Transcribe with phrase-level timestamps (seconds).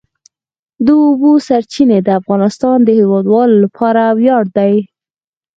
[0.85, 4.73] د اوبو سرچینې د افغانستان د هیوادوالو لپاره ویاړ دی.